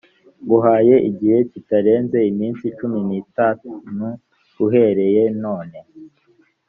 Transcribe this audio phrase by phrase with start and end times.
[0.43, 3.69] nguhaye igihe kitarenze iminsi cumi n itanu
[4.65, 5.79] uhereye none